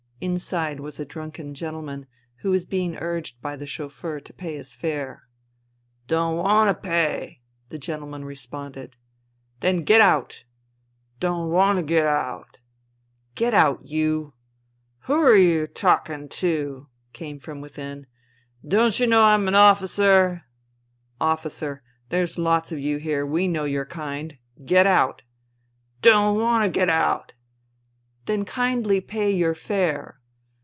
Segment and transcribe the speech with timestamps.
[0.23, 2.05] Inside was a drunken gentleman
[2.43, 5.23] who was being urged by the chauffeur to pay his fare.
[6.05, 8.95] "Don't want to pay," the gentleman responded."
[9.61, 10.43] Then get out!"
[11.19, 12.59] "Don't want to get out.""
[13.33, 14.35] Get out, you
[15.05, 18.05] ""Who're you talking to?" came from within."
[18.77, 20.43] Don't you know I'm an officer?""
[21.19, 21.81] Officer.
[22.09, 24.37] There's a lot of you here, we know your kind....
[24.63, 25.31] Get out I"
[26.03, 27.33] "Don't want to get out.""
[28.31, 30.19] Then kindly pay your fare."